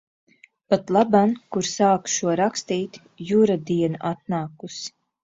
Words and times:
Patlaban, 0.73 1.35
kur 1.57 1.67
sāku 1.71 2.11
šo 2.13 2.33
rakstīt, 2.39 2.97
Jura 3.33 3.59
diena 3.69 4.01
atnākusi. 4.13 4.91